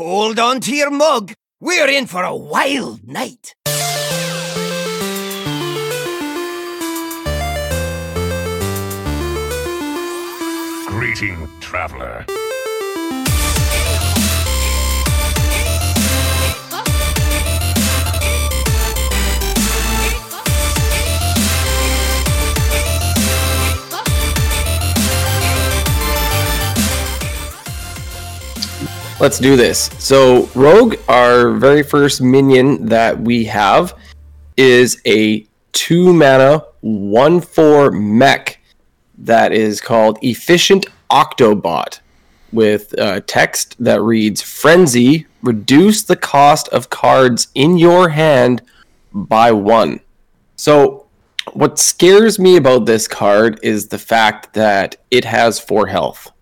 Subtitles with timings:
[0.00, 1.34] Hold on to your mug.
[1.60, 3.54] We're in for a wild night.
[10.88, 12.24] Greeting, traveler.
[29.20, 29.90] Let's do this.
[29.98, 33.94] So, Rogue, our very first minion that we have,
[34.56, 38.58] is a two mana, one four mech
[39.18, 42.00] that is called Efficient Octobot
[42.50, 48.62] with uh, text that reads Frenzy, reduce the cost of cards in your hand
[49.12, 50.00] by one.
[50.56, 51.08] So,
[51.52, 56.32] what scares me about this card is the fact that it has four health.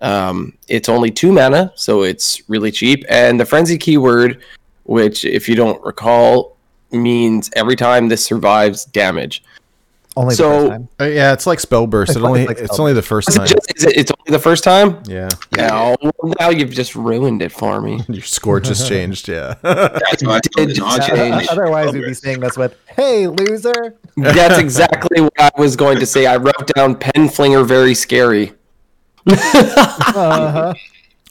[0.00, 3.04] Um, it's only two mana, so it's really cheap.
[3.08, 4.42] And the frenzy keyword,
[4.84, 6.56] which, if you don't recall,
[6.90, 9.42] means every time this survives damage.
[10.16, 10.88] Only So- the first time.
[11.00, 12.10] Uh, yeah, it's like spell burst.
[12.10, 13.46] It's It only it's like it's spell only the first Is it time.
[13.46, 15.00] just, is it, it's only the first time?
[15.06, 15.96] Yeah, No,
[16.40, 18.00] now you've just ruined it for me.
[18.08, 19.28] your score just changed.
[19.28, 19.54] Yeah.
[19.62, 21.18] That's why I told you, Did not change.
[21.36, 21.48] change.
[21.48, 26.06] Otherwise, we'd be saying this with, "Hey, loser." That's exactly what I was going to
[26.06, 26.26] say.
[26.26, 28.52] I wrote down pen flinger very scary.
[29.26, 30.74] Uh-huh.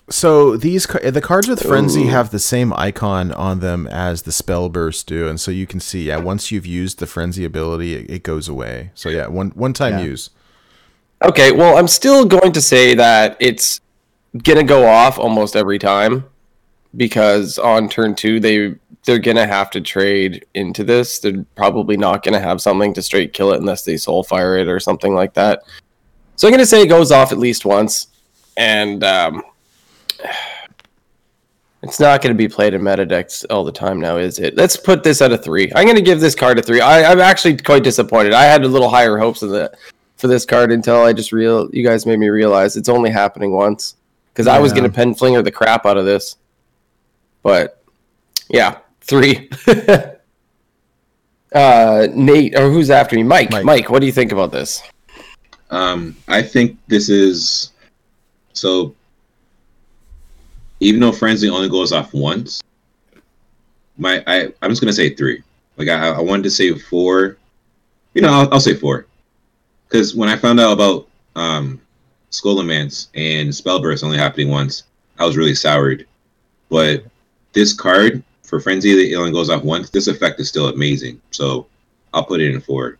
[0.09, 2.07] So these the cards with frenzy Ooh.
[2.07, 5.79] have the same icon on them as the spell burst do, and so you can
[5.79, 8.89] see, yeah, once you've used the frenzy ability, it, it goes away.
[8.95, 10.05] So yeah, one one time Yeah.
[10.05, 10.31] use.
[11.23, 13.81] Okay, well, I'm still going to say that it's
[14.43, 16.25] gonna go off almost every time
[16.97, 21.19] because on turn two they they're gonna have to trade into this.
[21.19, 24.67] They're probably not gonna have something to straight kill it unless they soul fire it
[24.67, 25.61] or something like that.
[26.39, 28.07] So I'm gonna say it goes off at least once,
[28.55, 29.43] and um,
[31.83, 34.55] it's not gonna be played in meta decks all the time now, is it?
[34.55, 35.69] Let's put this at a three.
[35.75, 36.79] I'm gonna give this card a three.
[36.79, 38.31] I, I'm actually quite disappointed.
[38.31, 39.75] I had a little higher hopes of that
[40.15, 43.51] for this card until I just real you guys made me realize it's only happening
[43.51, 43.97] once
[44.31, 46.37] because I was gonna pen flinger the crap out of this,
[47.43, 47.83] but
[48.47, 49.49] yeah, three.
[51.53, 53.23] uh, Nate or who's after me?
[53.23, 53.51] Mike.
[53.51, 53.65] Mike.
[53.65, 53.89] Mike.
[53.89, 54.81] What do you think about this?
[55.69, 57.71] Um, I think this is
[58.53, 58.95] so.
[60.81, 62.61] Even though frenzy only goes off once,
[63.97, 65.43] my I I'm just gonna say three.
[65.77, 67.37] Like I I wanted to say four.
[68.13, 69.05] You know, I'll, I'll say four.
[69.87, 71.79] Because when I found out about um,
[72.31, 74.83] and Spellburst only happening once,
[75.17, 76.05] I was really soured.
[76.69, 77.03] But
[77.53, 81.21] this card for Frenzy that it only goes off once, this effect is still amazing.
[81.31, 81.67] So
[82.13, 82.97] I'll put it in four.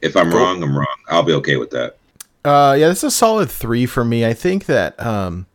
[0.00, 0.40] If I'm Cool.
[0.40, 0.96] wrong, I'm wrong.
[1.08, 1.96] I'll be okay with that.
[2.44, 4.26] Uh, yeah, this is a solid three for me.
[4.26, 5.46] I think that um,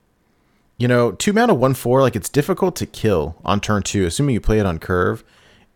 [0.78, 4.34] you know, two mana one four, like it's difficult to kill on turn two, assuming
[4.34, 5.24] you play it on curve,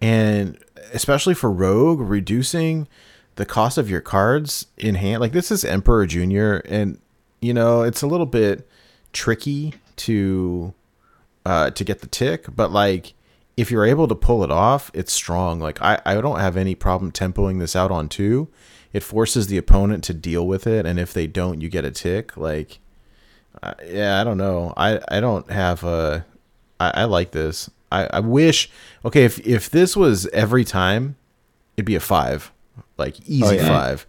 [0.02, 0.58] and
[0.92, 2.88] especially for rogue, reducing
[3.36, 5.22] the cost of your cards in hand.
[5.22, 7.00] Like this is Emperor Junior, and
[7.42, 8.68] you know it's a little bit
[9.12, 10.74] tricky to
[11.46, 13.14] uh to get the tick, but like
[13.56, 15.60] if you're able to pull it off, it's strong.
[15.60, 18.48] Like I, I don't have any problem tempoing this out on two.
[18.94, 21.92] It forces the opponent to deal with it, and if they don't, you get a
[21.92, 22.38] tick.
[22.38, 22.80] Like,
[23.62, 24.74] uh, yeah, I don't know.
[24.78, 26.26] I, I don't have a.
[26.80, 27.70] I, I like this.
[27.92, 28.70] I, I wish.
[29.04, 31.16] Okay, if if this was every time,
[31.76, 32.52] it'd be a five,
[32.98, 33.68] like easy yeah.
[33.68, 34.08] five.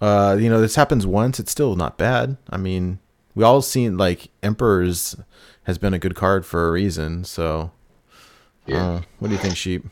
[0.00, 1.40] Uh, you know, this happens once.
[1.40, 2.36] It's still not bad.
[2.50, 2.98] I mean,
[3.34, 5.16] we all seen like Emperors
[5.64, 7.24] has been a good card for a reason.
[7.24, 7.72] So,
[8.66, 8.88] Yeah.
[8.88, 9.84] uh, what do you think, Sheep?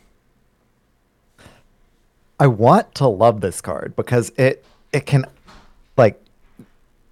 [2.39, 5.25] I want to love this card because it it can
[5.97, 6.21] like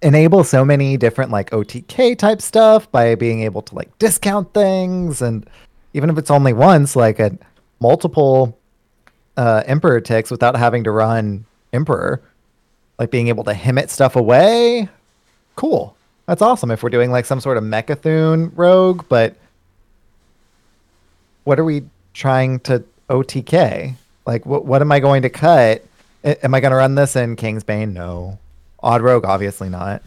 [0.01, 5.21] enable so many different like OTK type stuff by being able to like discount things
[5.21, 5.47] and
[5.93, 7.35] even if it's only once like a
[7.79, 8.57] multiple
[9.37, 12.21] uh emperor ticks without having to run emperor
[12.99, 14.87] like being able to himmet stuff away
[15.55, 15.95] cool
[16.27, 19.35] that's awesome if we're doing like some sort of Mecha'thun rogue but
[21.45, 21.83] what are we
[22.13, 23.95] trying to OTK?
[24.25, 25.83] Like, what what am I going to cut?
[26.23, 27.93] A- Am I going to run this in Kingsbane?
[27.93, 28.39] No.
[28.81, 30.01] Odd Rogue, obviously not.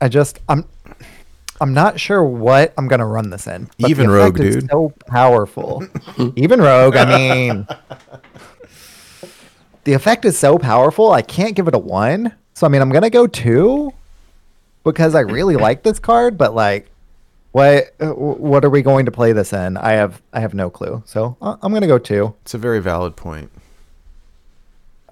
[0.00, 0.64] I just I'm
[1.60, 3.68] I'm not sure what I'm going to run this in.
[3.78, 4.70] Even Rogue, dude.
[4.70, 5.84] So powerful.
[6.36, 6.96] Even Rogue.
[6.96, 7.66] I mean,
[9.84, 11.12] the effect is so powerful.
[11.12, 12.34] I can't give it a one.
[12.54, 13.92] So I mean, I'm going to go two
[14.84, 16.89] because I really like this card, but like
[17.52, 19.76] what uh, what are we going to play this in?
[19.76, 21.02] I have I have no clue.
[21.06, 22.34] So uh, I'm gonna go two.
[22.42, 23.50] It's a very valid point.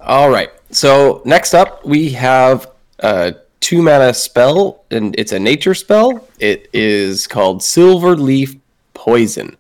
[0.01, 0.51] All right.
[0.71, 2.71] So next up, we have
[3.01, 6.29] a two mana spell, and it's a nature spell.
[6.39, 8.59] It is called Silverleaf
[8.95, 9.57] Poison.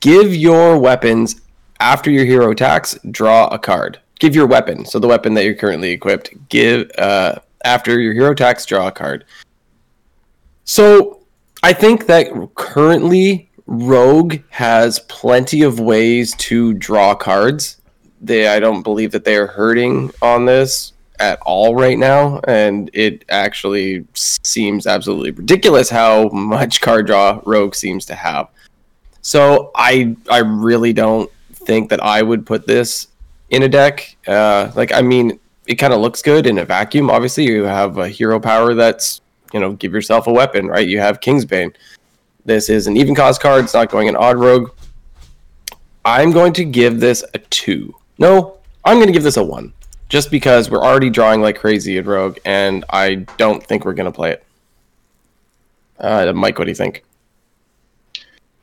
[0.00, 1.40] Give your weapons
[1.80, 2.98] after your hero attacks.
[3.10, 3.98] Draw a card.
[4.18, 6.30] Give your weapon, so the weapon that you're currently equipped.
[6.48, 8.66] Give uh, after your hero attacks.
[8.66, 9.24] Draw a card.
[10.64, 11.21] So
[11.62, 17.80] I think that currently Rogue has plenty of ways to draw cards.
[18.20, 22.90] They I don't believe that they are hurting on this at all right now, and
[22.92, 28.48] it actually seems absolutely ridiculous how much card draw Rogue seems to have.
[29.20, 33.06] So I I really don't think that I would put this
[33.50, 34.16] in a deck.
[34.26, 35.38] Uh, like I mean,
[35.68, 37.08] it kind of looks good in a vacuum.
[37.08, 39.20] Obviously, you have a hero power that's
[39.52, 40.86] you know give yourself a weapon, right?
[40.86, 41.74] You have Kingsbane.
[42.44, 43.64] This is an even cost card.
[43.64, 44.70] It's not going an odd rogue.
[46.04, 47.94] I'm going to give this a two.
[48.18, 49.72] No, I'm going to give this a one,
[50.08, 54.10] just because we're already drawing like crazy at rogue, and I don't think we're going
[54.10, 54.44] to play it.
[55.98, 57.04] Uh, Mike, what do you think?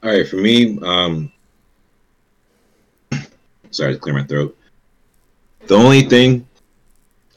[0.04, 1.32] All right, for me, um,
[3.72, 4.58] sorry to clear my throat.
[5.68, 6.48] The only thing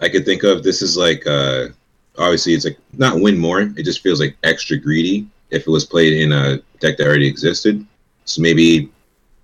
[0.01, 1.69] I could think of, this is like, uh,
[2.19, 3.61] obviously, it's like not win more.
[3.61, 7.29] It just feels like extra greedy if it was played in a deck that already
[7.29, 7.87] existed.
[8.25, 8.91] So maybe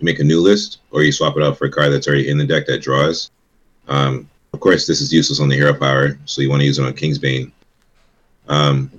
[0.00, 2.38] make a new list, or you swap it out for a card that's already in
[2.38, 3.30] the deck that draws.
[3.88, 6.78] Um, of course, this is useless on the hero power, so you want to use
[6.78, 7.52] it on Kingsbane.
[8.48, 8.90] Um,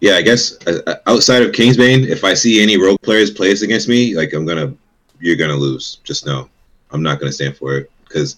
[0.00, 3.62] yeah, I guess uh, outside of Kingsbane, if I see any rogue players play this
[3.62, 4.74] against me, like I'm gonna,
[5.20, 5.98] you're gonna lose.
[6.04, 6.48] Just know,
[6.90, 8.36] I'm not gonna stand for it because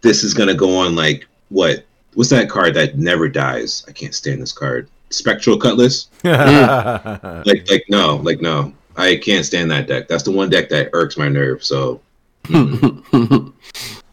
[0.00, 1.84] this is gonna go on like what?
[2.14, 3.84] What's that card that never dies?
[3.88, 4.88] I can't stand this card.
[5.10, 6.08] Spectral Cutlass.
[6.24, 8.72] Like, like no, like no.
[8.96, 10.08] I can't stand that deck.
[10.08, 11.64] That's the one deck that irks my nerve.
[11.64, 12.00] So
[12.44, 13.02] mm.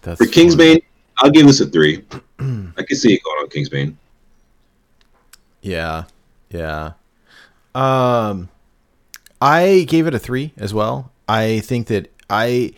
[0.02, 0.82] For Kingsbane,
[1.20, 2.04] I'll give this a three.
[2.40, 3.96] I can see it going on Kingsbane.
[5.62, 6.06] Yeah,
[6.50, 6.94] yeah.
[7.76, 8.50] Um,
[9.40, 11.12] I gave it a three as well.
[11.30, 12.74] I think that I,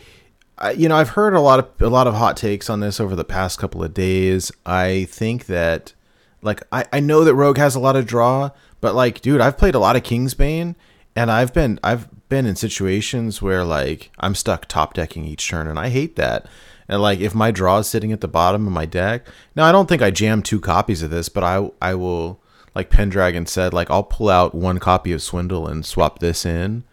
[0.58, 3.00] I, you know, I've heard a lot of a lot of hot takes on this
[3.00, 4.52] over the past couple of days.
[4.64, 5.94] I think that,
[6.42, 9.58] like, I I know that Rogue has a lot of draw, but like, dude, I've
[9.58, 10.76] played a lot of Kingsbane,
[11.16, 15.66] and I've been I've been in situations where like I'm stuck top decking each turn,
[15.66, 16.46] and I hate that.
[16.88, 19.26] And like if my draw is sitting at the bottom of my deck,
[19.56, 22.40] now I don't think I jam two copies of this, but I I will
[22.74, 26.84] like Pendragon said, like I'll pull out one copy of Swindle and swap this in.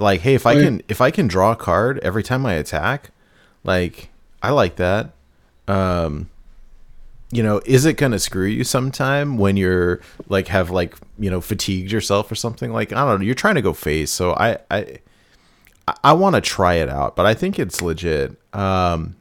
[0.00, 3.10] Like, hey, if I can if I can draw a card every time I attack,
[3.64, 4.08] like
[4.42, 5.12] I like that.
[5.68, 6.30] Um
[7.32, 11.40] you know, is it gonna screw you sometime when you're like have like, you know,
[11.40, 12.72] fatigued yourself or something?
[12.72, 14.98] Like, I don't know, you're trying to go face, so I I
[16.02, 18.36] I want to try it out, but I think it's legit.
[18.54, 19.16] Um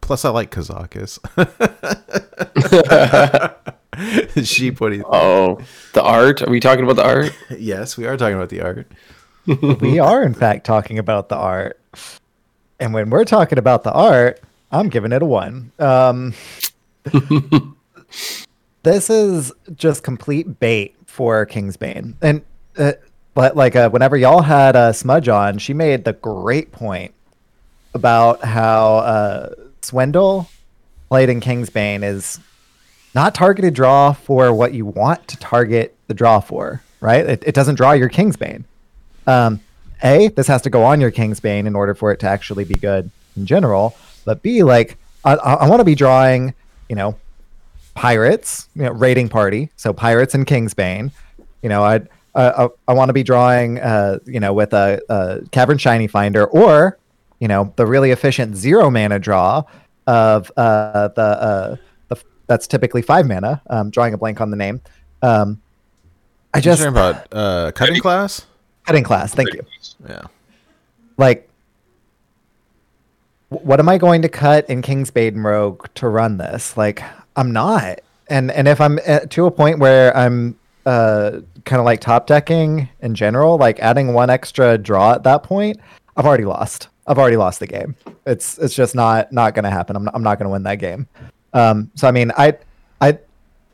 [0.00, 1.20] plus I like Kazakus.
[4.44, 5.14] Sheep, what do you think?
[5.14, 5.60] Oh,
[5.92, 6.42] the art.
[6.42, 7.32] Are we talking about the art?
[7.58, 8.90] Yes, we are talking about the art.
[9.80, 11.80] We are in fact talking about the art.
[12.78, 15.72] And when we're talking about the art i'm giving it a one.
[15.78, 16.34] Um,
[18.82, 22.42] this is just complete bait for kingsbane and
[22.78, 22.92] uh,
[23.34, 27.12] but like uh, whenever y'all had uh, smudge on she made the great point
[27.94, 30.48] about how uh, swindle
[31.08, 32.38] played in kingsbane is
[33.14, 37.26] not targeted draw for what you want to target the draw for right?
[37.26, 38.64] It, it doesn't draw your kingsbane
[39.30, 39.60] um,
[40.02, 42.64] a, this has to go on your king's Kingsbane in order for it to actually
[42.64, 43.94] be good in general.
[44.24, 46.54] But B, like I, I want to be drawing,
[46.88, 47.16] you know,
[47.94, 49.70] pirates, you know, raiding party.
[49.76, 51.12] So pirates and king's Kingsbane.
[51.62, 55.00] You know, I'd, uh, I, I want to be drawing, uh, you know, with a,
[55.08, 56.98] a Cavern Shinyfinder or,
[57.38, 59.62] you know, the really efficient zero mana draw
[60.06, 61.76] of uh, the, uh,
[62.08, 63.60] the that's typically five mana.
[63.68, 64.80] Um, drawing a blank on the name.
[65.22, 65.60] Um,
[66.54, 68.46] I just You're about uh, cutting class.
[68.90, 69.34] Cutting class.
[69.34, 69.64] Thank you.
[70.08, 70.22] Yeah.
[71.16, 71.48] like
[73.50, 76.76] what am I going to cut in Kingsbane Rogue to run this?
[76.76, 77.02] Like
[77.36, 78.00] I'm not.
[78.28, 80.56] And and if I'm at, to a point where I'm
[80.86, 85.42] uh kind of like top decking in general, like adding one extra draw at that
[85.42, 85.78] point,
[86.16, 86.88] I've already lost.
[87.06, 87.96] I've already lost the game.
[88.26, 89.96] It's it's just not not going to happen.
[89.96, 91.08] I'm not, I'm not going to win that game.
[91.52, 92.56] Um so I mean, I
[93.00, 93.18] I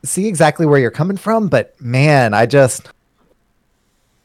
[0.03, 2.89] see exactly where you're coming from, but man, I just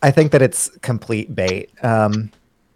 [0.03, 1.71] I think that it's complete bait.
[1.85, 2.31] Um,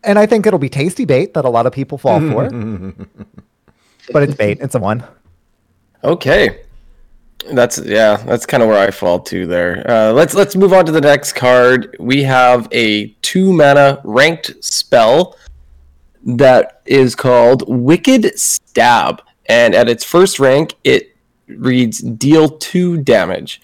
[0.04, 2.48] and I think it'll be tasty bait that a lot of people fall for.
[4.12, 4.58] but it's bait.
[4.60, 5.04] It's a one.
[6.04, 6.60] Okay.
[7.52, 9.88] That's yeah, that's kind of where I fall to there.
[9.88, 11.96] Uh, let's let's move on to the next card.
[12.00, 15.36] We have a two mana ranked spell
[16.24, 21.16] that is called Wicked Stab, and at its first rank, it
[21.46, 23.60] reads deal two damage.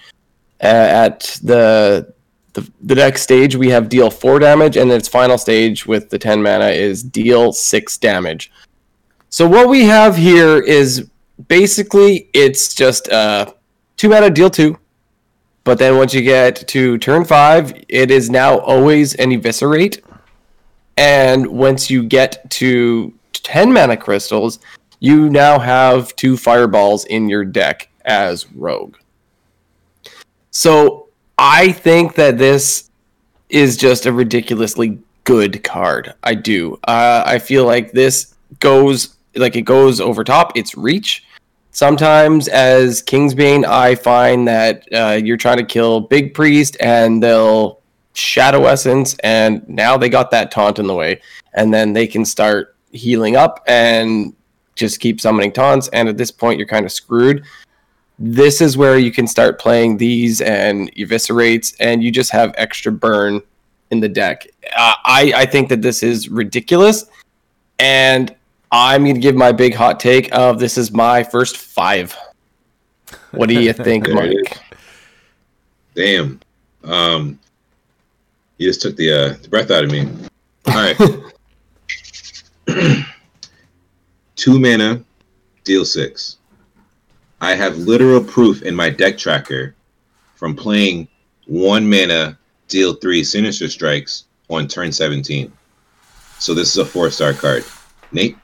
[0.63, 2.15] Uh, at the,
[2.53, 6.19] the the next stage, we have deal four damage, and its final stage with the
[6.19, 8.51] ten mana is deal six damage.
[9.31, 11.09] So what we have here is
[11.49, 13.53] basically it's just uh,
[13.97, 14.79] two mana deal two,
[15.65, 20.05] but then once you get to turn five, it is now always an eviscerate,
[20.97, 24.59] and once you get to ten mana crystals,
[25.01, 28.97] you now have two fireballs in your deck as rogue.
[30.51, 31.02] So
[31.45, 32.89] I think that this
[33.49, 36.15] is just a ridiculously good card.
[36.23, 36.79] I do.
[36.85, 40.57] Uh, I feel like this goes like it goes over top.
[40.57, 41.25] It's reach.
[41.73, 47.81] Sometimes as Kingsbane, I find that uh, you're trying to kill Big Priest and they'll
[48.15, 51.21] Shadow Essence, and now they got that taunt in the way,
[51.55, 54.33] and then they can start healing up and
[54.77, 55.89] just keep summoning taunts.
[55.89, 57.45] And at this point, you're kind of screwed
[58.25, 62.93] this is where you can start playing these and eviscerates, and you just have extra
[62.93, 63.43] burn
[63.91, 64.47] in the deck.
[64.77, 67.07] Uh, I I think that this is ridiculous,
[67.81, 68.33] and
[68.71, 72.17] I'm gonna give my big hot take of this is my first five.
[73.33, 74.57] What do you think, Mike?
[75.97, 76.41] Damn.
[76.85, 77.41] Um,
[78.59, 80.09] you just took the, uh, the breath out of me.
[80.67, 80.97] All right.
[84.37, 85.03] Two mana,
[85.65, 86.39] deal six.
[87.43, 89.75] I have literal proof in my deck tracker
[90.37, 91.09] from playing
[91.47, 95.53] one mana, deal three sinister strikes on turn 17.
[96.39, 97.65] So this is a four star card.
[98.13, 98.37] Nate?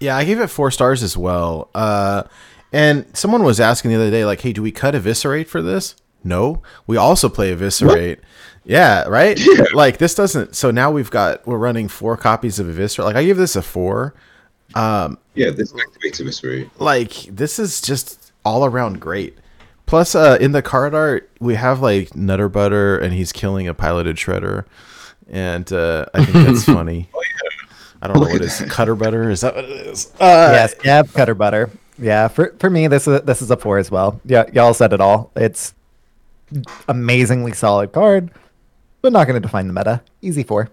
[0.00, 1.70] Yeah, I gave it four stars as well.
[1.74, 2.24] Uh,
[2.72, 5.94] and someone was asking the other day, like, "Hey, do we cut eviscerate for this?"
[6.22, 8.20] No, we also play eviscerate.
[8.64, 9.40] Yeah, right.
[9.72, 10.54] Like this doesn't.
[10.56, 13.06] So now we've got we're running four copies of eviscerate.
[13.06, 14.14] Like I give this a four.
[14.74, 16.68] Um, Yeah, this activates Eviscerate.
[16.80, 19.36] like this is just all around great.
[19.86, 23.74] Plus, uh, in the card art, we have like Nutter Butter, and he's killing a
[23.74, 24.64] piloted shredder,
[25.28, 27.08] and uh, I think that's funny.
[28.00, 29.30] I don't know what is Cutter Butter.
[29.30, 30.12] Is that what it is?
[30.20, 31.70] Uh, yes, yeah, cutter butter.
[31.98, 34.20] Yeah, for for me, this is this is a four as well.
[34.24, 35.30] Yeah, y'all said it all.
[35.34, 35.74] It's
[36.88, 38.30] amazingly solid card,
[39.02, 40.02] but not going to define the meta.
[40.22, 40.70] Easy four.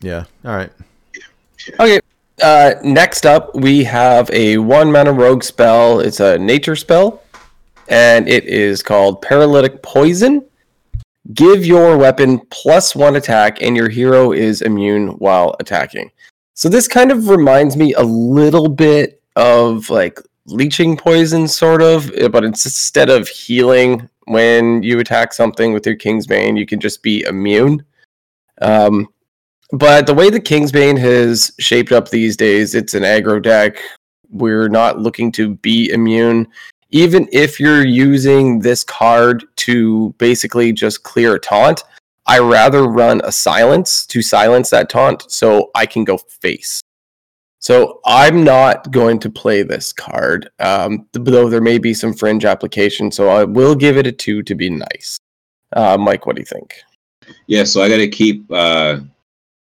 [0.00, 0.24] Yeah.
[0.44, 0.70] All right.
[1.80, 2.00] Okay.
[2.42, 6.00] Uh, next up, we have a one mana rogue spell.
[6.00, 7.22] It's a nature spell,
[7.88, 10.44] and it is called Paralytic Poison.
[11.32, 16.10] Give your weapon plus one attack, and your hero is immune while attacking.
[16.54, 22.10] So this kind of reminds me a little bit of like leeching poison, sort of,
[22.30, 27.22] but instead of healing when you attack something with your Kingsbane, you can just be
[27.22, 27.84] immune.
[28.60, 29.08] Um,
[29.72, 33.78] but the way the Kingsbane has shaped up these days, it's an aggro deck.
[34.30, 36.48] We're not looking to be immune.
[36.90, 41.82] Even if you're using this card to basically just clear a taunt,
[42.26, 46.80] I rather run a silence to silence that taunt so I can go face.
[47.58, 52.44] So I'm not going to play this card, um, though there may be some fringe
[52.44, 53.10] application.
[53.10, 55.18] So I will give it a two to be nice.
[55.72, 56.74] Uh, Mike, what do you think?
[57.48, 59.00] Yeah, so I got to keep uh,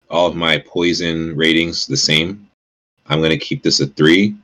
[0.10, 2.48] all of my poison ratings the same.
[3.08, 4.36] I'm going to keep this a three.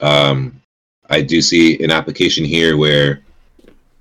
[0.00, 0.60] Um,
[1.08, 3.20] I do see an application here where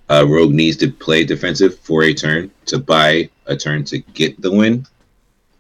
[0.09, 4.39] uh, Rogue needs to play defensive for a turn to buy a turn to get
[4.41, 4.85] the win.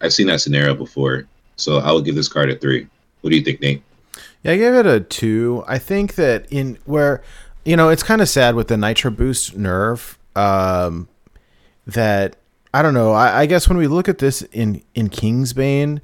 [0.01, 2.87] I've seen that scenario before, so I will give this card a three.
[3.21, 3.83] What do you think, Nate?
[4.43, 5.63] Yeah, I gave it a two.
[5.67, 7.21] I think that in where,
[7.65, 10.15] you know, it's kind of sad with the Nitro Boost nerf.
[10.35, 11.09] Um,
[11.85, 12.37] that
[12.73, 13.11] I don't know.
[13.13, 16.01] I, I guess when we look at this in in Kingsbane,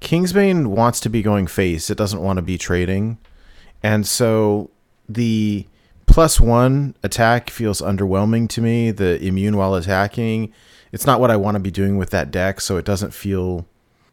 [0.00, 1.90] Kingsbane wants to be going face.
[1.90, 3.18] It doesn't want to be trading,
[3.82, 4.70] and so
[5.08, 5.66] the
[6.06, 8.90] plus one attack feels underwhelming to me.
[8.90, 10.52] The immune while attacking,
[10.92, 12.60] it's not what I want to be doing with that deck.
[12.60, 13.66] So it doesn't feel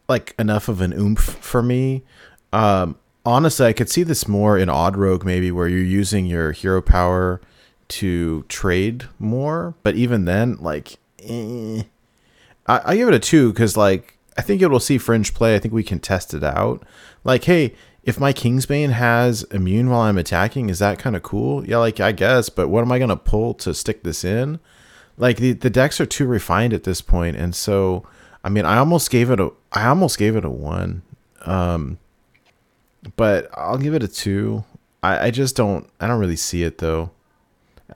[0.08, 2.04] like enough of an oomph for me.
[2.52, 6.52] Um, honestly, I could see this more in Odd Rogue, maybe where you're using your
[6.52, 7.40] hero power
[7.88, 9.74] to trade more.
[9.82, 11.82] But even then, like, eh.
[12.68, 15.54] I, I give it a two because, like, I think it will see fringe play.
[15.54, 16.84] I think we can test it out.
[17.24, 17.74] Like, hey,
[18.06, 21.66] if my Kingsbane has immune while I'm attacking, is that kind of cool?
[21.66, 22.48] Yeah, like I guess.
[22.48, 24.60] But what am I gonna pull to stick this in?
[25.18, 28.06] Like the the decks are too refined at this point, and so
[28.44, 31.02] I mean, I almost gave it a I almost gave it a one.
[31.44, 31.98] Um,
[33.16, 34.64] but I'll give it a two.
[35.02, 37.10] I, I just don't I don't really see it though.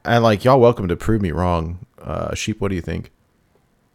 [0.04, 1.86] And like y'all welcome to prove me wrong.
[2.02, 3.12] Uh sheep, what do you think?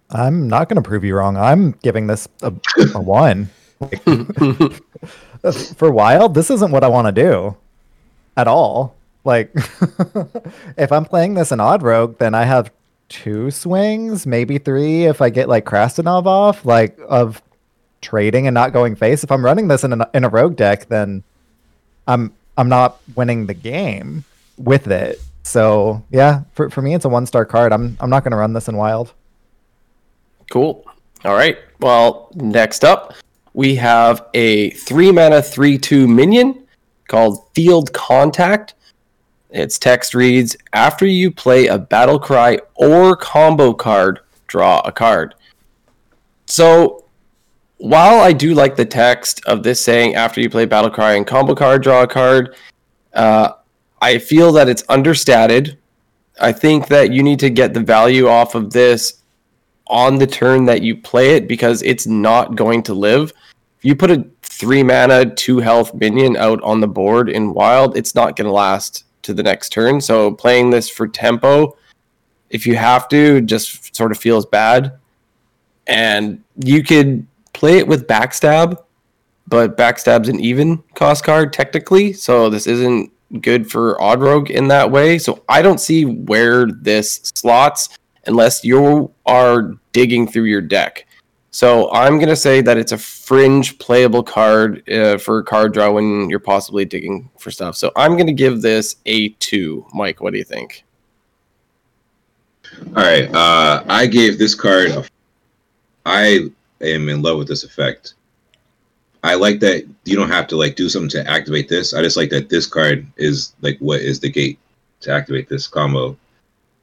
[0.09, 1.37] I'm not going to prove you wrong.
[1.37, 2.53] I'm giving this a,
[2.93, 3.49] a one.
[3.79, 4.03] Like,
[5.75, 7.57] for wild, this isn't what I want to do
[8.37, 8.95] at all.
[9.23, 9.51] Like,
[10.77, 12.71] if I'm playing this in Odd Rogue, then I have
[13.09, 17.41] two swings, maybe three if I get like Krastanov off, like of
[18.01, 19.23] trading and not going face.
[19.23, 21.23] If I'm running this in a, in a Rogue deck, then
[22.07, 24.23] I'm I'm not winning the game
[24.57, 25.19] with it.
[25.43, 27.73] So yeah, for, for me, it's a one star card.
[27.73, 29.13] I'm I'm not going to run this in Wild.
[30.49, 30.85] Cool.
[31.23, 31.57] All right.
[31.79, 33.13] Well, next up,
[33.53, 36.65] we have a three mana, three two minion
[37.07, 38.73] called Field Contact.
[39.49, 45.35] Its text reads After you play a battle cry or combo card, draw a card.
[46.45, 47.05] So,
[47.77, 51.25] while I do like the text of this saying after you play battle cry and
[51.25, 52.55] combo card, draw a card,
[53.13, 53.53] uh,
[54.01, 55.77] I feel that it's understated.
[56.39, 59.23] I think that you need to get the value off of this
[59.87, 63.31] on the turn that you play it because it's not going to live.
[63.77, 67.97] If you put a three mana, two health minion out on the board in wild,
[67.97, 69.99] it's not going to last to the next turn.
[70.01, 71.77] So playing this for tempo,
[72.49, 74.97] if you have to, just sort of feels bad.
[75.87, 78.77] And you could play it with backstab,
[79.47, 82.13] but backstab's an even cost card technically.
[82.13, 83.11] So this isn't
[83.41, 85.17] good for Odd Rogue in that way.
[85.17, 87.89] So I don't see where this slots
[88.27, 91.05] unless you are digging through your deck.
[91.51, 95.91] So I'm going to say that it's a fringe playable card uh, for card draw
[95.91, 97.77] when you're possibly digging for stuff.
[97.77, 99.85] So I'm going to give this a two.
[99.93, 100.83] Mike, what do you think?
[102.87, 103.33] All right.
[103.33, 104.89] Uh, I gave this card.
[104.89, 105.05] A,
[106.05, 106.49] I
[106.81, 108.15] am in love with this effect.
[109.23, 111.93] I like that you don't have to like do something to activate this.
[111.93, 114.59] I just like that this card is like what is the gate
[115.01, 116.17] to activate this combo.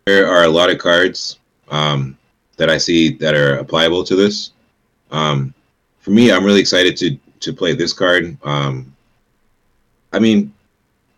[0.07, 1.39] There are a lot of cards
[1.71, 2.19] um,
[2.57, 4.51] that I see that are applicable to this.
[5.11, 5.55] Um,
[6.01, 8.37] for me, I'm really excited to to play this card.
[8.45, 8.95] Um,
[10.13, 10.53] I mean,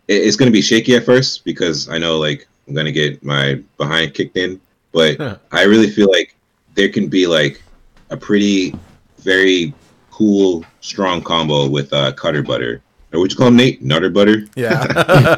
[0.07, 2.91] it, it's going to be shaky at first because I know like I'm going to
[2.91, 4.59] get my behind kicked in,
[4.91, 5.37] but Huh.
[5.51, 6.35] I really feel like
[6.75, 7.61] there can be like
[8.09, 8.75] a pretty,
[9.19, 9.73] very
[10.11, 12.81] cool, strong combo with uh, Cutter Butter.
[13.13, 13.81] Or what you call him, Nate?
[13.81, 14.45] Nutter Butter.
[14.55, 15.35] Yeah.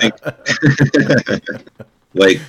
[2.14, 2.40] Like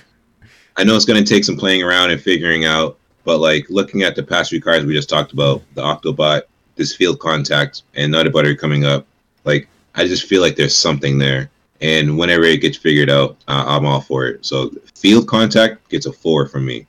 [0.78, 4.04] I know it's going to take some playing around and figuring out, but like looking
[4.04, 6.44] at the past few cards we just talked about, the Octobot,
[6.76, 9.06] this field contact, and Nutter Butter coming up,
[9.44, 11.50] like I just feel like there's something there.
[11.82, 14.46] And whenever it gets figured out, uh, I'm all for it.
[14.46, 16.86] So field contact gets a four from me.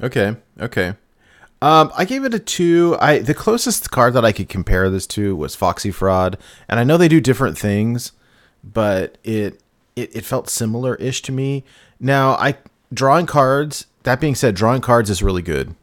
[0.00, 0.36] Okay.
[0.58, 0.94] Okay.
[1.60, 2.96] Um, I gave it a two.
[3.00, 6.84] I the closest card that I could compare this to was Foxy Fraud, and I
[6.84, 8.12] know they do different things,
[8.62, 9.60] but it
[9.96, 11.64] it, it felt similar ish to me.
[12.00, 12.56] Now I
[12.92, 13.86] drawing cards.
[14.04, 15.74] That being said, drawing cards is really good,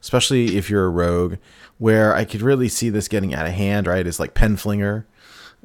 [0.00, 1.36] especially if you're a rogue.
[1.78, 4.06] Where I could really see this getting out of hand, right?
[4.06, 5.04] Is like pen flinger,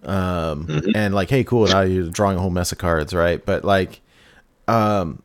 [0.03, 3.45] um, and like, hey, cool, now you're drawing a whole mess of cards, right?
[3.45, 4.01] But like,
[4.67, 5.21] um,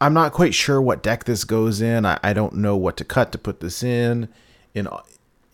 [0.00, 2.06] I'm not quite sure what deck this goes in.
[2.06, 4.28] I, I don't know what to cut to put this in.
[4.74, 4.88] In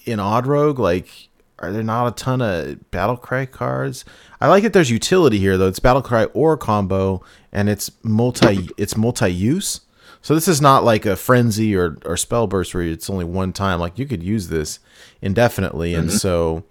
[0.05, 1.29] in Odd Rogue, like,
[1.65, 4.05] are there not a ton of Battle Cry cards?
[4.41, 5.69] I like that there's utility here though.
[5.69, 7.23] It's Battle Cry or combo,
[7.53, 9.81] and it's multi it's multi use.
[10.23, 13.53] So this is not like a frenzy or or spell burst where it's only one
[13.53, 13.81] time.
[13.81, 14.79] Like you could use this
[15.21, 16.65] indefinitely, and so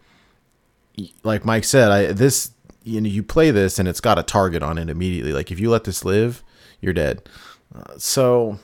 [1.23, 2.51] like Mike said, I this
[2.83, 5.33] you know you play this and it's got a target on it immediately.
[5.33, 6.43] Like if you let this live,
[6.81, 7.27] you're dead.
[7.75, 8.59] Uh, so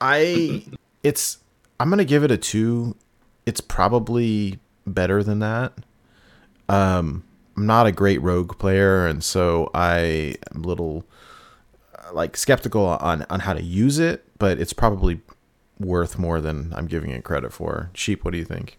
[0.00, 0.64] I
[1.02, 1.38] it's
[1.78, 2.96] I'm gonna give it a two.
[3.46, 5.72] It's probably better than that.
[6.68, 7.24] Um,
[7.56, 11.04] I'm not a great rogue player, and so I am a little
[11.94, 14.24] uh, like skeptical on on how to use it.
[14.38, 15.20] But it's probably
[15.78, 17.90] worth more than I'm giving it credit for.
[17.94, 18.78] Sheep, what do you think?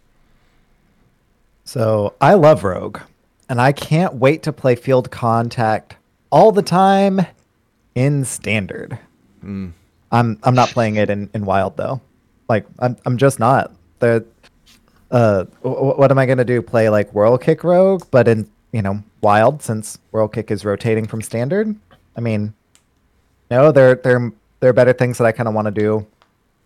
[1.65, 2.99] So I love Rogue,
[3.47, 5.95] and I can't wait to play Field Contact
[6.29, 7.25] all the time
[7.95, 8.97] in Standard.
[10.11, 12.01] I'm I'm not playing it in, in Wild though.
[12.49, 13.71] Like I'm I'm just not.
[13.99, 14.25] The
[15.13, 16.61] uh, w- what am I gonna do?
[16.61, 21.07] Play like Whirl Kick Rogue, but in you know Wild since Whirl Kick is rotating
[21.07, 21.73] from Standard.
[22.17, 22.53] I mean,
[23.49, 26.05] no, there there there are better things that I kind of want to do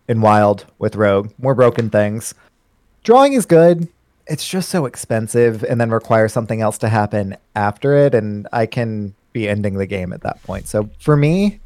[0.08, 1.30] in Wild with Rogue.
[1.38, 2.34] More broken things.
[3.04, 3.88] Drawing is good.
[4.26, 8.66] It's just so expensive, and then requires something else to happen after it, and I
[8.66, 10.66] can be ending the game at that point.
[10.68, 11.60] So for me,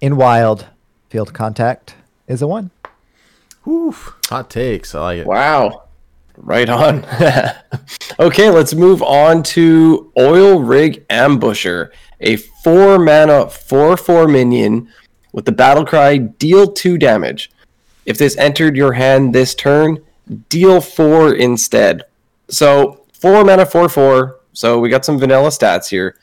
[0.00, 0.66] in Wild,
[1.10, 1.94] Field Contact
[2.26, 2.70] is a one.
[3.64, 3.94] Whew,
[4.28, 4.94] hot takes.
[4.94, 5.26] I like it.
[5.26, 5.83] Wow.
[6.36, 7.04] Right on.
[8.18, 14.88] okay, let's move on to Oil Rig Ambusher, a four mana, 4 4 minion
[15.32, 17.50] with the battle cry deal 2 damage.
[18.06, 20.04] If this entered your hand this turn,
[20.48, 22.02] deal 4 instead.
[22.48, 24.40] So, 4 mana, 4 4.
[24.52, 26.16] So, we got some vanilla stats here.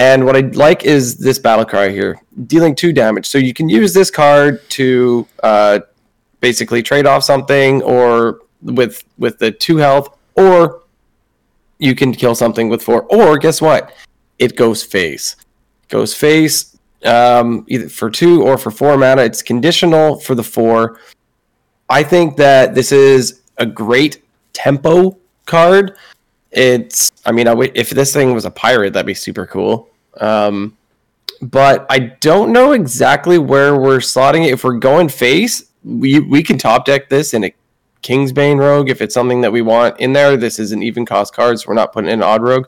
[0.00, 3.26] And what I like is this battle cry here, dealing two damage.
[3.26, 5.80] So you can use this card to uh,
[6.40, 10.82] basically trade off something, or with with the two health, or
[11.78, 13.04] you can kill something with four.
[13.04, 13.92] Or guess what?
[14.38, 15.36] It goes face.
[15.88, 16.70] Goes face
[17.04, 19.22] um, either for two or for four mana.
[19.22, 20.98] It's conditional for the four.
[21.88, 25.96] I think that this is a great tempo card.
[26.50, 29.88] It's, I mean, I w- if this thing was a pirate, that'd be super cool.
[30.20, 30.76] Um,
[31.42, 34.52] but I don't know exactly where we're slotting it.
[34.52, 37.54] If we're going face, we we can top deck this and a
[38.02, 40.36] Kingsbane Rogue if it's something that we want in there.
[40.36, 42.66] This is an even cost card, so we're not putting in Odd Rogue.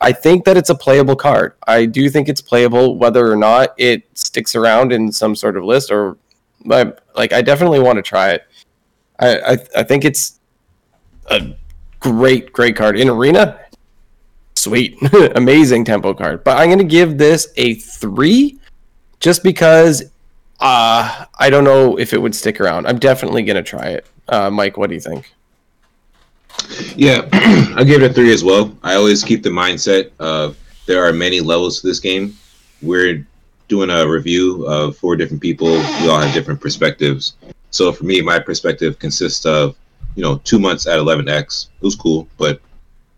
[0.00, 1.54] I think that it's a playable card.
[1.66, 5.64] I do think it's playable, whether or not it sticks around in some sort of
[5.64, 6.16] list or,
[6.64, 8.46] but like I definitely want to try it.
[9.18, 10.40] I I, I think it's
[11.26, 11.54] a
[12.00, 13.60] great great card in arena.
[14.56, 14.96] Sweet,
[15.36, 16.44] amazing tempo card.
[16.44, 18.58] But I'm gonna give this a three,
[19.20, 20.02] just because
[20.60, 22.86] uh, I don't know if it would stick around.
[22.86, 24.06] I'm definitely gonna try it.
[24.28, 25.32] Uh, Mike, what do you think?
[26.96, 27.28] Yeah,
[27.76, 28.76] I'll give it a three as well.
[28.82, 30.56] I always keep the mindset of
[30.86, 32.36] there are many levels to this game.
[32.82, 33.26] We're
[33.68, 35.72] doing a review of four different people.
[35.72, 37.34] We all have different perspectives.
[37.70, 39.76] So for me, my perspective consists of,
[40.14, 41.68] you know, two months at 11x.
[41.80, 42.60] It was cool, but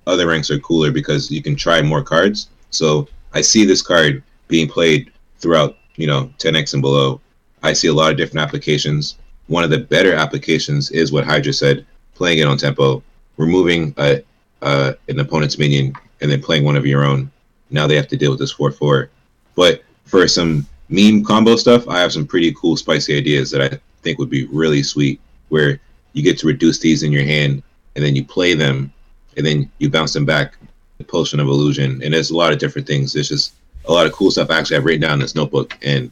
[0.06, 2.48] other ranks are cooler because you can try more cards.
[2.70, 7.20] So I see this card being played throughout, you know, 10x and below.
[7.62, 9.16] I see a lot of different applications.
[9.48, 13.02] One of the better applications is what Hydra said, playing it on tempo
[13.36, 14.22] removing a,
[14.62, 17.30] an opponent's minion and then playing one of your own.
[17.70, 19.10] Now they have to deal with this 4 4.
[19.54, 23.78] But for some meme combo stuff, I have some pretty cool, spicy ideas that I
[24.02, 25.80] think would be really sweet where
[26.12, 27.62] you get to reduce these in your hand
[27.94, 28.92] and then you play them
[29.36, 30.56] and then you bounce them back.
[30.98, 32.02] The Potion of Illusion.
[32.02, 33.12] And there's a lot of different things.
[33.12, 33.52] There's just
[33.84, 35.76] a lot of cool stuff I actually have written down in this notebook.
[35.82, 36.10] And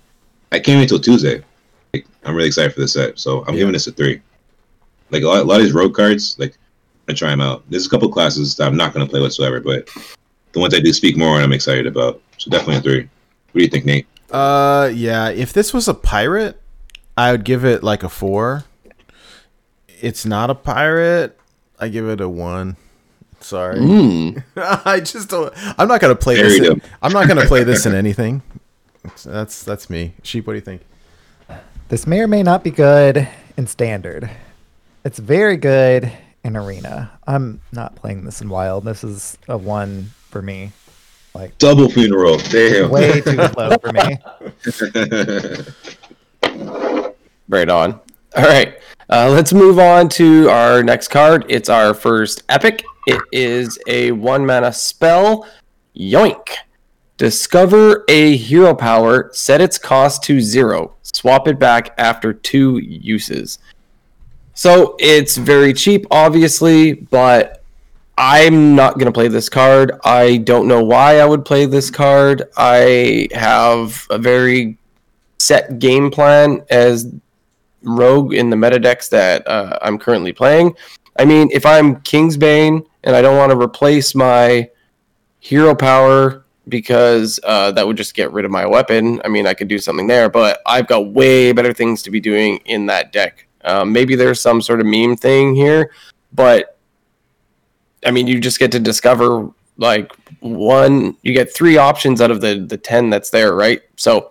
[0.53, 1.43] I wait until Tuesday.
[1.95, 3.19] Like, I'm really excited for this set.
[3.19, 4.21] So I'm giving this a three.
[5.11, 6.59] Like a lot, a lot of these road cards, like
[7.09, 7.63] I try them out.
[7.71, 9.89] There's a couple classes that I'm not going to play whatsoever, but
[10.53, 12.21] the ones I do speak more on, I'm excited about.
[12.39, 13.09] So definitely a three.
[13.53, 14.07] What do you think, Nate?
[14.31, 15.29] Uh, yeah.
[15.29, 16.61] If this was a pirate,
[17.17, 18.65] I would give it like a four.
[20.01, 21.39] It's not a pirate.
[21.79, 22.77] I give it a one.
[23.39, 23.79] Sorry.
[24.57, 25.53] I just don't.
[25.79, 26.69] I'm not gonna play Very this.
[26.71, 26.83] In.
[27.03, 28.43] I'm not gonna play this in anything.
[29.25, 30.15] That's that's me.
[30.23, 30.47] Sheep.
[30.47, 30.81] What do you think?
[31.89, 34.31] This may or may not be good in standard.
[35.05, 36.11] It's very good
[36.43, 37.11] in arena.
[37.27, 38.85] I'm not playing this in wild.
[38.85, 40.73] This is a one for me.
[41.35, 42.39] Like Double funeral.
[42.39, 42.91] Damn.
[42.91, 44.19] way too low for me.
[47.47, 48.01] Right on.
[48.37, 48.81] All right.
[49.11, 51.45] Uh, let's move on to our next card.
[51.51, 52.83] It's our first epic.
[53.07, 55.47] It is a one mana spell.
[55.95, 56.49] Yoink.
[57.17, 63.59] Discover a hero power, set its cost to zero, swap it back after two uses.
[64.55, 67.63] So it's very cheap, obviously, but
[68.17, 69.93] I'm not going to play this card.
[70.05, 72.45] I don't know why I would play this card.
[72.57, 74.79] I have a very
[75.39, 77.13] set game plan as
[77.83, 80.77] rogue in the meta decks that uh, I'm currently playing.
[81.19, 84.71] I mean, if I'm Kingsbane and I don't want to replace my
[85.41, 89.55] hero power because uh, that would just get rid of my weapon, I mean, I
[89.55, 93.13] could do something there, but I've got way better things to be doing in that
[93.13, 93.47] deck.
[93.65, 95.93] Um, maybe there's some sort of meme thing here,
[96.33, 96.79] but
[98.05, 102.41] I mean, you just get to discover like one, you get three options out of
[102.41, 103.83] the, the 10 that's there, right?
[103.97, 104.31] So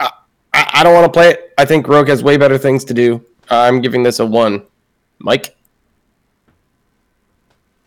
[0.00, 0.10] I,
[0.52, 1.52] I don't want to play it.
[1.58, 3.24] I think Rogue has way better things to do.
[3.48, 4.62] I'm giving this a one.
[5.18, 5.54] Mike?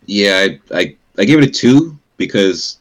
[0.06, 2.78] Yeah, I, I I give it a two because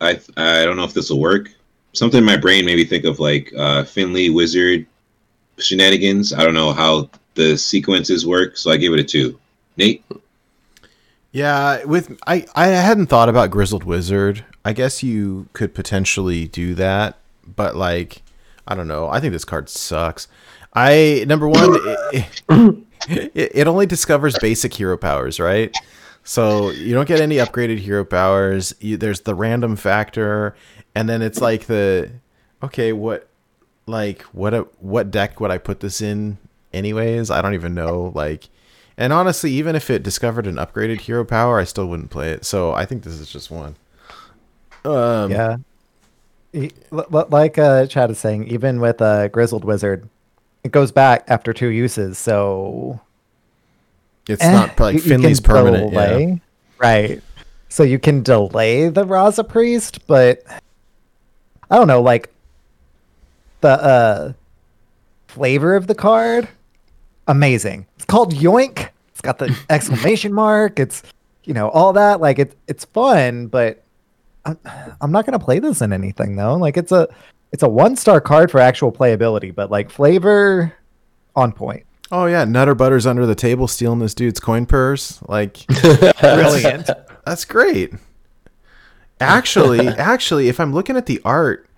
[0.00, 1.50] I I don't know if this will work.
[1.92, 4.86] Something in my brain made me think of like uh, Finley Wizard
[5.58, 6.32] shenanigans.
[6.32, 9.38] I don't know how the sequences work, so I give it a two.
[9.76, 10.04] Nate,
[11.32, 14.44] Yeah, with I I hadn't thought about Grizzled Wizard.
[14.64, 18.22] I guess you could potentially do that, but like
[18.66, 19.08] I don't know.
[19.08, 20.28] I think this card sucks.
[20.74, 21.76] I number one,
[22.12, 22.28] it,
[23.08, 25.74] it, it only discovers basic hero powers, right?
[26.26, 28.74] So you don't get any upgraded hero powers.
[28.80, 30.56] You, there's the random factor,
[30.92, 32.10] and then it's like the
[32.64, 33.28] okay, what
[33.86, 36.38] like what a, what deck would I put this in
[36.72, 37.30] anyways?
[37.30, 38.10] I don't even know.
[38.12, 38.48] Like,
[38.96, 42.44] and honestly, even if it discovered an upgraded hero power, I still wouldn't play it.
[42.44, 43.76] So I think this is just one.
[44.84, 45.56] Um, Yeah.
[46.90, 50.08] Like uh, Chad is saying, even with a grizzled wizard,
[50.64, 52.18] it goes back after two uses.
[52.18, 53.00] So
[54.28, 55.92] it's eh, not like you- you Finley's can permanent.
[55.92, 56.34] Yeah.
[56.78, 57.22] right?
[57.68, 60.42] So you can delay the Raza priest, but
[61.70, 62.32] I don't know, like
[63.60, 64.32] the uh
[65.28, 66.48] flavor of the card,
[67.26, 67.86] amazing.
[67.96, 68.88] It's called Yoink.
[69.10, 70.78] It's got the exclamation mark.
[70.78, 71.02] It's
[71.44, 72.20] you know all that.
[72.20, 73.82] Like it's it's fun, but
[74.44, 74.58] I'm,
[75.00, 76.54] I'm not gonna play this in anything though.
[76.54, 77.08] Like it's a
[77.52, 80.72] it's a one star card for actual playability, but like flavor
[81.34, 81.85] on point.
[82.12, 85.20] Oh yeah, Nutter Butter's under the table stealing this dude's coin purse.
[85.28, 85.66] Like
[86.20, 86.88] Brilliant.
[87.24, 87.92] that's great.
[89.20, 91.68] Actually, actually, if I'm looking at the art,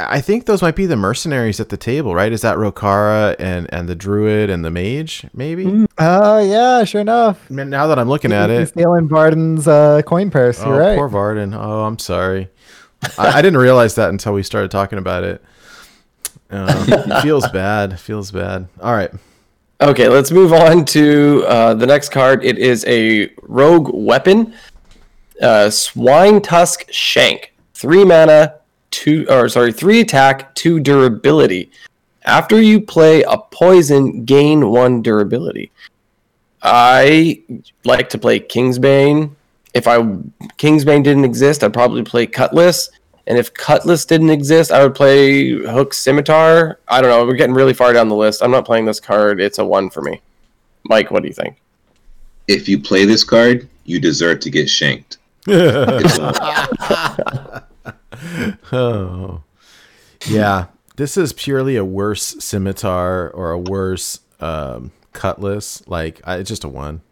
[0.00, 2.32] I think those might be the mercenaries at the table, right?
[2.32, 5.86] Is that Rokara and and the druid and the mage, maybe?
[5.98, 7.46] Oh yeah, sure enough.
[7.50, 10.60] I mean, now that I'm looking at He's it, stealing Varden's uh, coin purse.
[10.60, 10.96] oh, You're right.
[10.98, 11.54] poor Varden.
[11.54, 12.48] Oh, I'm sorry.
[13.16, 15.42] I, I didn't realize that until we started talking about it.
[16.50, 17.98] Uh, feels bad.
[18.00, 18.68] Feels bad.
[18.80, 19.10] All right.
[19.80, 22.44] Okay, let's move on to uh, the next card.
[22.44, 24.52] It is a rogue weapon,
[25.40, 28.56] uh, Swinetusk Shank, three mana,
[28.90, 31.70] two or sorry, three attack, two durability.
[32.24, 35.70] After you play a poison, gain one durability.
[36.60, 37.40] I
[37.84, 39.30] like to play Kingsbane.
[39.74, 39.98] If I
[40.58, 42.90] Kingsbane didn't exist, I'd probably play Cutlass.
[43.28, 46.80] And if Cutlass didn't exist, I would play Hook Scimitar.
[46.88, 47.26] I don't know.
[47.26, 48.42] We're getting really far down the list.
[48.42, 49.38] I'm not playing this card.
[49.38, 50.22] It's a one for me.
[50.84, 51.60] Mike, what do you think?
[52.48, 55.18] If you play this card, you deserve to get shanked.
[58.72, 59.42] Oh,
[60.26, 60.66] yeah.
[60.96, 65.86] This is purely a worse scimitar or a worse um, cutlass.
[65.86, 67.02] Like, I, it's just a one.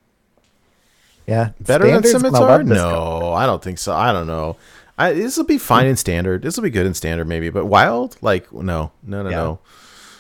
[1.27, 2.65] Yeah, Better Standard's than scimitar?
[2.65, 3.33] No.
[3.33, 3.95] I don't think so.
[3.95, 4.57] I don't know.
[4.99, 6.43] I, this will be fine in standard.
[6.43, 7.51] This will be good in standard, maybe.
[7.51, 9.37] But wild, like, no, no, no, Yeah.
[9.37, 9.59] no.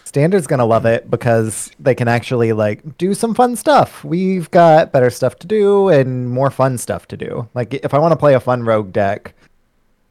[0.04, 4.02] Standard's gonna love it because they can actually like do some fun stuff.
[4.04, 7.48] We've got better stuff to do and more fun stuff to do.
[7.54, 9.34] Like if I want to play a fun rogue deck,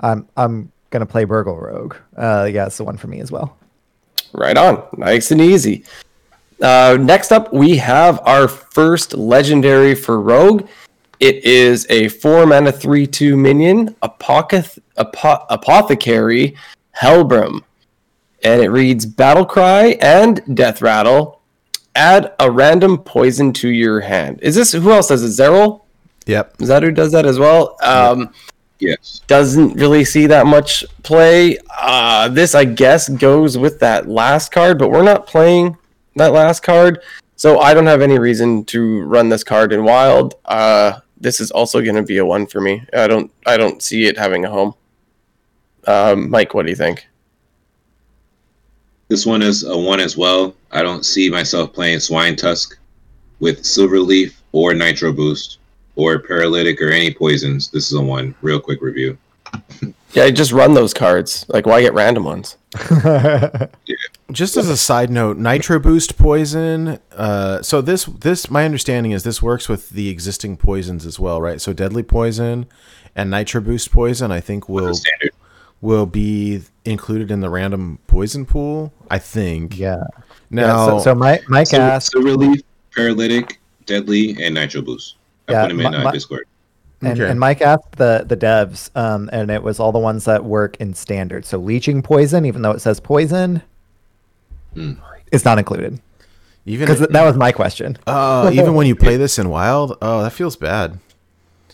[0.01, 1.95] I'm I'm gonna play Burgle Rogue.
[2.15, 3.57] Uh, yeah, it's the one for me as well.
[4.33, 4.83] Right on.
[4.97, 5.85] Nice and easy.
[6.61, 10.67] Uh, next up, we have our first legendary for Rogue.
[11.19, 16.55] It is a four mana three two minion, Apocath- Apo- Apothecary
[16.97, 17.61] Helbrum,
[18.43, 21.41] and it reads Battle Cry and Death Rattle.
[21.95, 24.39] Add a random poison to your hand.
[24.41, 25.41] Is this who else does it?
[25.41, 25.81] Xaril?
[26.25, 26.61] Yep.
[26.61, 27.77] Is that who does that as well?
[27.81, 28.33] Um,
[28.79, 29.21] yes.
[29.27, 31.57] doesn't really see that much play.
[31.79, 35.77] Uh, this, I guess, goes with that last card, but we're not playing
[36.15, 37.01] that last card,
[37.35, 40.35] so I don't have any reason to run this card in Wild.
[40.45, 42.83] Uh, this is also going to be a one for me.
[42.93, 44.73] I don't, I don't see it having a home.
[45.87, 47.07] Um, Mike, what do you think?
[49.07, 50.55] This one is a one as well.
[50.71, 52.75] I don't see myself playing Swinetusk
[53.39, 55.59] with Silverleaf or Nitro Boost
[55.95, 57.69] or Paralytic or any poisons.
[57.69, 58.33] This is a one.
[58.41, 59.17] Real quick review.
[60.13, 61.45] Yeah, just run those cards.
[61.49, 62.57] Like, why get random ones?
[64.31, 66.99] Just as a side note, Nitro Boost poison.
[67.11, 71.39] Uh, so this this my understanding is this works with the existing poisons as well,
[71.39, 71.61] right?
[71.61, 72.65] So Deadly Poison
[73.15, 74.97] and Nitro Boost poison, I think will
[75.81, 78.91] will be included in the random poison pool.
[79.11, 79.77] I think.
[79.77, 80.03] yeah.
[80.49, 82.63] Now, yeah so, so Mike Mike Sil- asked, Silverleaf,
[82.95, 85.17] Paralytic, Deadly, and Nitro Boost.
[85.47, 86.45] I Yeah, put them in my- uh, my- Discord.
[87.03, 87.29] and, Okay.
[87.29, 90.77] and Mike asked the the devs, um, and it was all the ones that work
[90.79, 91.45] in standard.
[91.45, 93.61] So leeching poison, even though it says poison,
[94.75, 94.93] Hmm.
[95.31, 95.99] is not included.
[96.65, 97.97] even Because that was my question.
[98.07, 100.99] uh, even when you play this in wild, oh, that feels bad.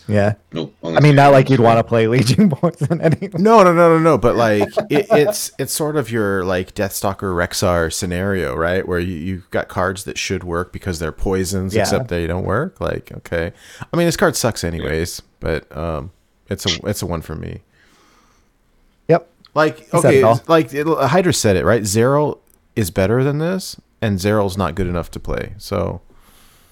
[0.08, 0.34] Yeah.
[0.52, 0.74] Nope.
[0.82, 3.30] I mean, not like you'd want to play leeching poison anyway.
[3.34, 4.18] No, no, no, no, no.
[4.18, 8.86] But like, it, it's it's sort of your like Deathstalker Rexxar scenario, right?
[8.86, 11.82] Where you you've got cards that should work because they're poisons, Yeah.
[11.82, 12.80] except they don't work.
[12.80, 13.52] Like, okay,
[13.92, 16.10] I mean, this card sucks anyways, but um,
[16.48, 17.62] it's a it's a one for me.
[19.08, 19.28] Yep.
[19.54, 21.84] Like, okay, it like it, Hydra said it right.
[21.84, 22.38] Zero
[22.76, 25.54] is better than this, and Xaril's not good enough to play.
[25.58, 26.00] So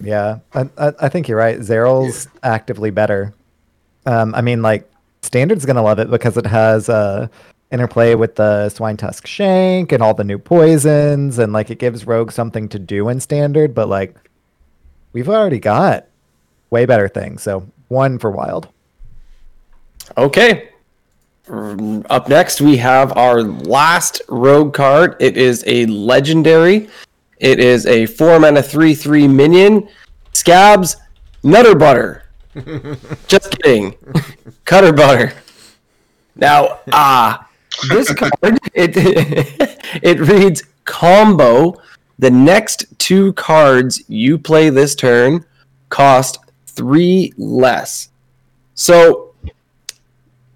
[0.01, 1.59] Yeah, I, I, I think you're right.
[1.59, 3.35] Xaril's actively better.
[4.07, 4.91] Um, I mean, like
[5.23, 7.29] standard's gonna love it because it has uh,
[7.71, 12.07] interplay with the swine tusk shank and all the new poisons, and like it gives
[12.07, 13.75] rogue something to do in standard.
[13.75, 14.17] But like,
[15.13, 16.07] we've already got
[16.71, 17.43] way better things.
[17.43, 18.69] So one for wild.
[20.17, 20.70] Okay.
[21.51, 25.17] Um, Up next, we have our last rogue card.
[25.19, 26.89] It is a legendary.
[27.39, 29.89] It is a four mana three three minion.
[30.33, 30.97] Scabbs,
[31.43, 32.23] Nutter Butter.
[33.27, 33.95] Just kidding.
[34.65, 35.33] Cutter Butter.
[36.37, 37.49] Now, ah,
[37.89, 38.93] this card it
[40.03, 41.75] it reads combo.
[42.21, 45.45] The next two cards you play this turn
[45.89, 48.11] cost three less.
[48.75, 49.30] So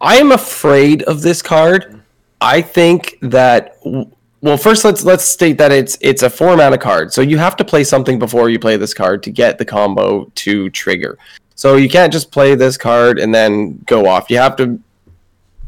[0.04, 1.98] I am afraid of this card.
[2.38, 7.10] I think that well, first let's let's state that it's it's a four mana card,
[7.10, 10.30] so you have to play something before you play this card to get the combo
[10.34, 11.16] to trigger.
[11.54, 14.28] So you can't just play this card and then go off.
[14.28, 14.78] You have to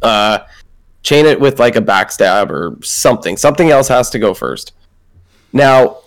[0.03, 0.40] uh,
[1.03, 3.38] chain it with like a backstab or something.
[3.38, 4.75] Something else has to go first.
[5.55, 6.01] Now,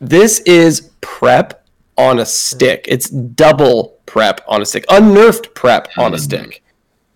[0.00, 1.64] this is prep
[1.96, 2.86] on a stick.
[2.88, 6.62] It's double prep on a stick, unnerfed prep on a stick.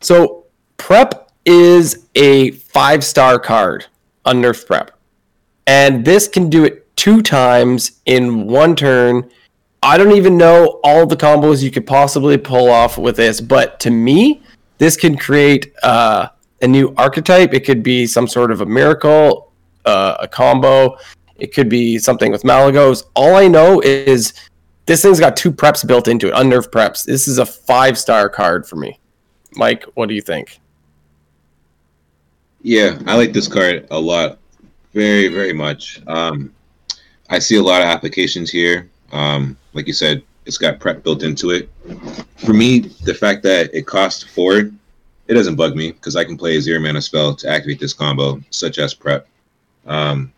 [0.02, 3.86] So prep is a five star card,
[4.24, 4.90] unnerfed prep,
[5.66, 9.30] and this can do it two times in one turn.
[9.82, 13.80] I don't even know all the combos you could possibly pull off with this, but
[13.80, 14.42] to me,
[14.78, 16.28] this can create uh,
[16.62, 17.54] a new archetype.
[17.54, 19.52] It could be some sort of a miracle,
[19.84, 20.98] uh, a combo.
[21.36, 23.04] It could be something with Malygos.
[23.14, 24.34] All I know is
[24.86, 27.04] this thing's got two preps built into it, unnerved preps.
[27.04, 28.98] This is a five star card for me.
[29.56, 30.60] Mike, what do you think?
[32.62, 34.38] Yeah, I like this card a lot,
[34.94, 36.00] very, very much.
[36.06, 36.52] Um,
[37.28, 38.88] I see a lot of applications here.
[39.10, 41.68] Um, like you said, it's got prep built into it.
[42.36, 46.36] For me, the fact that it costs four, it doesn't bug me because I can
[46.36, 49.26] play a zero mana spell to activate this combo, such as prep.
[49.86, 50.32] Um,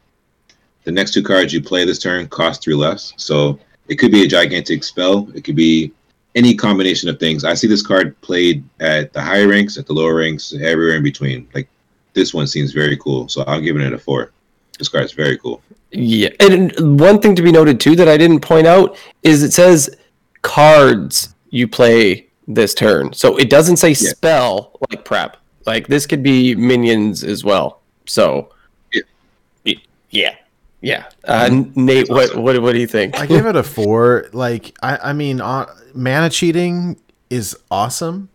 [0.84, 4.24] the next two cards you play this turn cost three less, so it could be
[4.24, 5.28] a gigantic spell.
[5.34, 5.92] It could be
[6.34, 7.44] any combination of things.
[7.44, 11.02] I see this card played at the higher ranks, at the lower ranks, everywhere in
[11.02, 11.48] between.
[11.54, 11.68] Like
[12.12, 14.32] this one seems very cool, so I'm giving it a four.
[14.78, 15.62] This card is very cool.
[15.92, 19.52] Yeah, and one thing to be noted too that I didn't point out is it
[19.52, 19.96] says
[20.42, 24.10] cards you play this turn, so it doesn't say Yeah.
[24.10, 25.36] spell like prep.
[25.66, 27.80] Like this could be minions as well.
[28.06, 28.50] So
[28.92, 29.74] Yeah.
[30.10, 30.34] Yeah,
[30.84, 31.06] yeah.
[31.24, 33.18] Uh, Nate, what, what what do you think?
[33.18, 34.26] I give it a four.
[34.34, 38.28] Like, I, I mean, uh, mana cheating is awesome.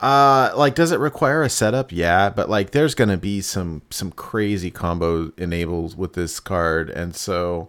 [0.00, 1.92] Uh, like, does it require a setup?
[1.92, 7.14] Yeah, but like, there's gonna be some some crazy combo enables with this card, and
[7.14, 7.68] so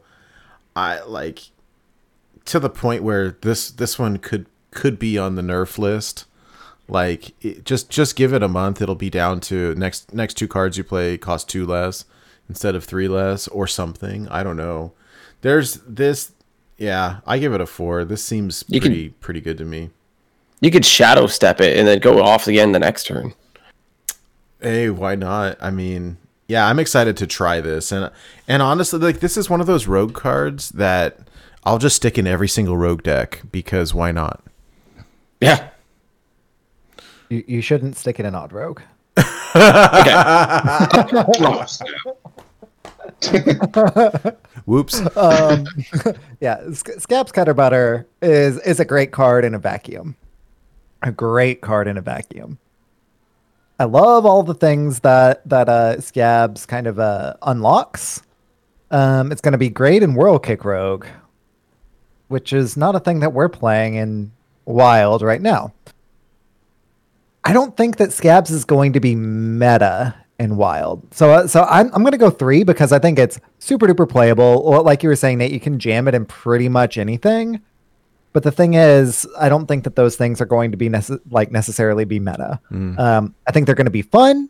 [0.74, 1.50] I like
[2.46, 6.24] to the point where this this one could could be on the nerf list.
[6.88, 10.48] Like, it, just just give it a month, it'll be down to next next two
[10.48, 12.06] cards you play cost two less
[12.50, 14.28] instead of three less or something.
[14.30, 14.94] I don't know.
[15.42, 16.32] There's this.
[16.78, 18.06] Yeah, I give it a four.
[18.06, 19.90] This seems You can- pretty pretty good to me.
[20.62, 23.34] You could shadow step it and then go off again the next turn.
[24.60, 25.56] Hey, why not?
[25.62, 28.10] I mean, yeah, I'm excited to try this, and
[28.48, 31.20] and honestly, like this is one of those rogue cards that
[31.64, 34.42] I'll just stick in every single rogue deck because why not?
[35.42, 35.70] Yeah.
[37.30, 38.82] You, you shouldn't stick it in odd rogue.
[39.52, 40.92] Snap.
[44.66, 45.00] Whoops.
[45.18, 45.66] um,
[46.40, 50.16] yeah, Sc- Scabbs Cutterbutter is is a great card in a vacuum.
[51.04, 52.58] A great card in a vacuum.
[53.80, 58.22] I love all the things that that uh, Scabbs kind of uh, unlocks.
[58.90, 61.06] Um, it's going to be great in Whirl Kick Rogue,
[62.30, 64.32] which is not a thing that we're playing in
[64.66, 65.74] Wild right now.
[67.44, 71.02] I don't think that Scabbs is going to be meta in Wild.
[71.14, 74.62] So uh, so I'm I'm gonna go three because I think it's super duper playable.
[74.66, 77.62] Or like you were saying, Nate, you can jam it in pretty much anything.
[78.34, 81.20] But the thing is, I don't think that those things are going to be nece-
[81.32, 82.60] like necessarily be meta.
[83.00, 84.50] Um, I think they're going to be fun.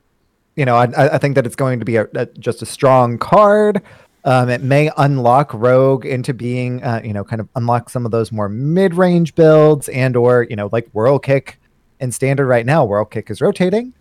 [0.57, 2.65] You know, I, I I think that it's going to be a, a, just a
[2.65, 3.81] strong card.
[4.25, 8.11] Um, it may unlock Rogue into being, uh, you know, kind of unlock some of
[8.11, 11.57] those more mid-range builds, and or you know, like Whirl Kick
[12.01, 12.83] in standard right now.
[12.83, 13.93] Whirl Kick is rotating.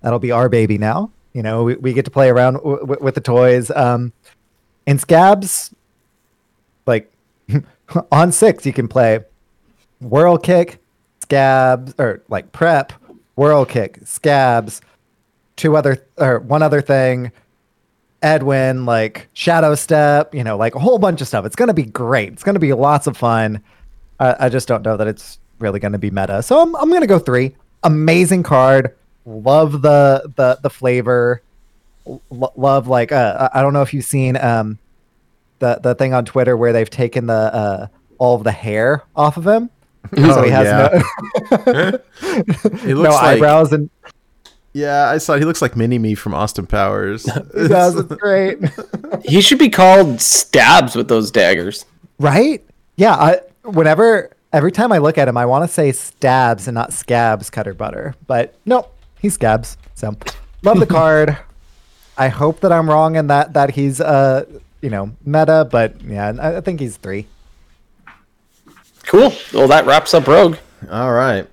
[0.00, 1.10] That'll be our baby now.
[1.32, 3.70] You know, we, we get to play around w- w- with the toys.
[3.70, 4.12] Um,
[4.86, 5.72] in Scabbs,
[6.86, 7.12] like
[8.12, 9.20] on six, you can play
[10.00, 10.78] Whirl Kick,
[11.20, 12.92] Scabbs, or like Prep,
[13.36, 14.80] Whirl Kick, Scabbs,
[15.56, 17.30] two other or one other thing,
[18.22, 21.44] Edwin, like Shadow Step, you know, like a whole bunch of stuff.
[21.44, 22.32] It's gonna be great.
[22.32, 23.62] It's gonna be lots of fun.
[24.18, 26.42] I, I just don't know that it's really gonna be meta.
[26.42, 27.54] So I'm I'm gonna go three.
[27.84, 28.94] Amazing card.
[29.28, 31.42] Love the the the flavor.
[32.06, 34.78] L- love like uh, I I don't know if you've seen um
[35.58, 39.36] the the thing on Twitter where they've taken the uh all of the hair off
[39.36, 39.68] of him.
[40.16, 41.00] so Oh, he has yeah.
[41.66, 41.98] no,
[42.88, 43.90] It no like eyebrows and
[44.72, 45.36] yeah, I saw.
[45.36, 47.24] He looks like Mini Me from Austin Powers.
[47.54, 47.96] he does.
[47.96, 48.58] It's great.
[49.24, 51.84] He should be called stabs with those daggers.
[52.18, 52.64] Right?
[52.96, 53.14] Yeah.
[53.14, 56.90] I whenever every time I look at him, I want to say stabs and not
[56.90, 59.76] Scabbs Cutterbutter, but nope, he's Scabbs.
[59.94, 60.16] So
[60.62, 61.36] love the card.
[62.16, 64.44] I hope that I'm wrong and that that he's uh
[64.80, 67.26] you know meta, but yeah, I, I think he's three.
[69.04, 69.32] Cool.
[69.54, 70.56] Well, that wraps up Rogue.
[70.90, 71.46] All right.